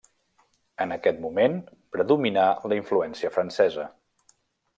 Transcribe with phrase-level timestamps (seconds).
[0.85, 1.59] En aquest moment
[1.97, 3.87] predominà la influència francesa.